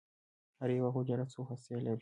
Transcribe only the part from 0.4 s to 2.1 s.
هره یوه حجره څو هستې لري.